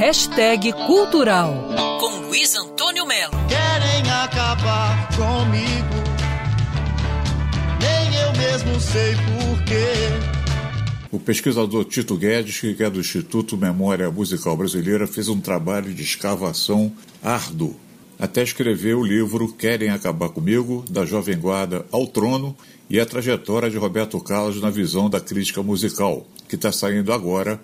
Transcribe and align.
Hashtag 0.00 0.72
Cultural. 0.86 1.52
Com 2.00 2.26
Luiz 2.26 2.56
Antônio 2.56 3.04
Melo. 3.04 3.34
Querem 3.46 4.10
acabar 4.10 5.06
comigo. 5.08 5.94
Nem 7.78 8.18
eu 8.18 8.32
mesmo 8.32 8.80
sei 8.80 9.12
porquê. 9.12 9.84
O 11.12 11.20
pesquisador 11.20 11.84
Tito 11.84 12.16
Guedes, 12.16 12.60
que 12.60 12.82
é 12.82 12.88
do 12.88 12.98
Instituto 12.98 13.58
Memória 13.58 14.10
Musical 14.10 14.56
Brasileira, 14.56 15.06
fez 15.06 15.28
um 15.28 15.38
trabalho 15.38 15.92
de 15.92 16.02
escavação 16.02 16.90
árduo 17.22 17.76
até 18.18 18.42
escrever 18.42 18.94
o 18.94 19.04
livro 19.04 19.52
Querem 19.52 19.90
Acabar 19.90 20.30
Comigo, 20.30 20.82
da 20.88 21.04
Jovem 21.04 21.38
Guarda 21.38 21.84
ao 21.92 22.06
Trono, 22.06 22.56
e 22.88 22.98
a 22.98 23.04
trajetória 23.04 23.68
de 23.68 23.76
Roberto 23.76 24.18
Carlos 24.18 24.62
na 24.62 24.70
visão 24.70 25.10
da 25.10 25.20
crítica 25.20 25.62
musical, 25.62 26.26
que 26.48 26.54
está 26.54 26.72
saindo 26.72 27.12
agora 27.12 27.60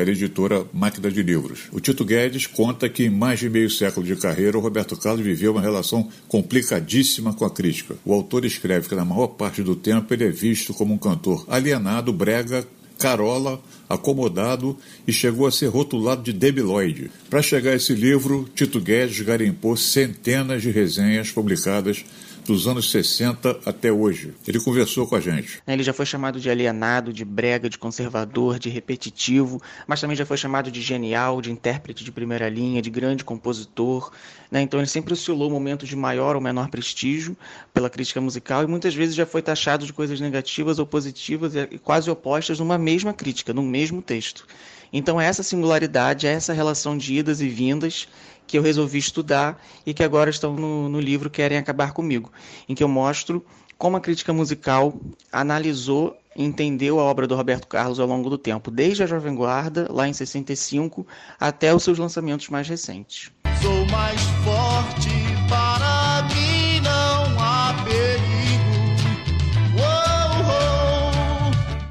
pela 0.00 0.12
editora 0.12 0.64
Máquina 0.72 1.10
de 1.10 1.22
Livros. 1.22 1.64
O 1.70 1.78
Tito 1.78 2.06
Guedes 2.06 2.46
conta 2.46 2.88
que 2.88 3.04
em 3.04 3.10
mais 3.10 3.38
de 3.38 3.50
meio 3.50 3.68
século 3.68 4.06
de 4.06 4.16
carreira, 4.16 4.56
o 4.56 4.60
Roberto 4.60 4.96
Carlos 4.96 5.22
viveu 5.22 5.52
uma 5.52 5.60
relação 5.60 6.08
complicadíssima 6.26 7.34
com 7.34 7.44
a 7.44 7.50
crítica. 7.50 7.96
O 8.02 8.14
autor 8.14 8.46
escreve 8.46 8.88
que 8.88 8.94
na 8.94 9.04
maior 9.04 9.26
parte 9.26 9.62
do 9.62 9.76
tempo 9.76 10.14
ele 10.14 10.24
é 10.24 10.30
visto 10.30 10.72
como 10.72 10.94
um 10.94 10.98
cantor 10.98 11.44
alienado, 11.48 12.14
brega, 12.14 12.66
carola, 12.98 13.60
acomodado 13.90 14.74
e 15.06 15.12
chegou 15.12 15.46
a 15.46 15.52
ser 15.52 15.66
rotulado 15.66 16.22
de 16.22 16.32
debiloide. 16.32 17.10
Para 17.28 17.42
chegar 17.42 17.72
a 17.72 17.76
esse 17.76 17.92
livro, 17.92 18.48
Tito 18.54 18.80
Guedes 18.80 19.20
garimpou 19.20 19.76
centenas 19.76 20.62
de 20.62 20.70
resenhas 20.70 21.30
publicadas 21.30 22.06
dos 22.50 22.66
anos 22.66 22.90
60 22.90 23.60
até 23.64 23.92
hoje. 23.92 24.34
Ele 24.46 24.58
conversou 24.58 25.06
com 25.06 25.14
a 25.14 25.20
gente. 25.20 25.62
Ele 25.66 25.82
já 25.82 25.92
foi 25.92 26.04
chamado 26.04 26.40
de 26.40 26.50
alienado, 26.50 27.12
de 27.12 27.24
brega, 27.24 27.70
de 27.70 27.78
conservador, 27.78 28.58
de 28.58 28.68
repetitivo, 28.68 29.62
mas 29.86 30.00
também 30.00 30.16
já 30.16 30.26
foi 30.26 30.36
chamado 30.36 30.70
de 30.70 30.82
genial, 30.82 31.40
de 31.40 31.50
intérprete 31.50 32.02
de 32.02 32.10
primeira 32.10 32.48
linha, 32.48 32.82
de 32.82 32.90
grande 32.90 33.24
compositor. 33.24 34.10
Né? 34.50 34.62
Então 34.62 34.80
ele 34.80 34.88
sempre 34.88 35.12
oscilou 35.12 35.48
momentos 35.48 35.88
de 35.88 35.94
maior 35.94 36.34
ou 36.34 36.42
menor 36.42 36.68
prestígio 36.68 37.36
pela 37.72 37.88
crítica 37.88 38.20
musical 38.20 38.64
e 38.64 38.66
muitas 38.66 38.94
vezes 38.94 39.14
já 39.14 39.24
foi 39.24 39.42
taxado 39.42 39.86
de 39.86 39.92
coisas 39.92 40.20
negativas 40.20 40.78
ou 40.80 40.86
positivas 40.86 41.54
e 41.54 41.78
quase 41.78 42.10
opostas 42.10 42.58
numa 42.58 42.76
mesma 42.76 43.12
crítica, 43.12 43.52
num 43.52 43.66
mesmo 43.66 44.02
texto. 44.02 44.44
Então, 44.92 45.20
essa 45.20 45.42
singularidade, 45.42 46.26
essa 46.26 46.52
relação 46.52 46.96
de 46.96 47.14
idas 47.14 47.40
e 47.40 47.48
vindas 47.48 48.08
que 48.46 48.58
eu 48.58 48.62
resolvi 48.62 48.98
estudar 48.98 49.62
e 49.86 49.94
que 49.94 50.02
agora 50.02 50.28
estão 50.28 50.54
no, 50.54 50.88
no 50.88 51.00
livro 51.00 51.30
Querem 51.30 51.56
Acabar 51.56 51.92
Comigo, 51.92 52.32
em 52.68 52.74
que 52.74 52.82
eu 52.82 52.88
mostro 52.88 53.44
como 53.78 53.96
a 53.96 54.00
crítica 54.00 54.32
musical 54.32 54.94
analisou 55.32 56.16
e 56.36 56.44
entendeu 56.44 57.00
a 57.00 57.04
obra 57.04 57.26
do 57.26 57.34
Roberto 57.36 57.66
Carlos 57.66 57.98
ao 57.98 58.06
longo 58.06 58.28
do 58.28 58.36
tempo, 58.36 58.70
desde 58.70 59.02
a 59.02 59.06
Jovem 59.06 59.34
Guarda, 59.34 59.86
lá 59.90 60.08
em 60.08 60.12
65, 60.12 61.06
até 61.38 61.74
os 61.74 61.82
seus 61.82 61.98
lançamentos 61.98 62.48
mais 62.48 62.68
recentes. 62.68 63.30
Sou 63.62 63.86
mais 63.86 64.20
forte 64.44 65.10
para 65.48 65.89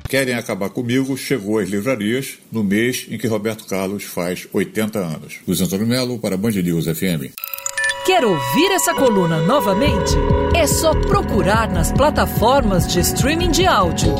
Querem 0.09 0.33
acabar 0.33 0.71
comigo 0.71 1.15
chegou 1.15 1.59
às 1.59 1.69
livrarias 1.69 2.39
no 2.51 2.63
mês 2.63 3.05
em 3.11 3.17
que 3.19 3.27
Roberto 3.27 3.67
Carlos 3.67 4.03
faz 4.05 4.47
80 4.51 4.97
anos. 4.97 5.35
Luiz 5.47 5.61
Antônio 5.61 5.85
Melo 5.85 6.17
para 6.17 6.35
Band 6.35 6.49
News 6.49 6.85
FM. 6.85 7.31
Quer 8.07 8.25
ouvir 8.25 8.71
essa 8.71 8.91
coluna 8.95 9.37
novamente? 9.45 10.15
É 10.55 10.65
só 10.65 10.95
procurar 10.95 11.71
nas 11.71 11.91
plataformas 11.91 12.91
de 12.91 13.01
streaming 13.01 13.51
de 13.51 13.67
áudio. 13.67 14.11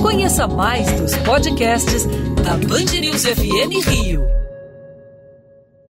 Conheça 0.00 0.46
mais 0.46 0.86
dos 0.92 1.16
podcasts 1.16 2.06
da 2.44 2.56
Band 2.56 3.00
News 3.00 3.24
FM 3.24 3.84
Rio. 3.84 4.41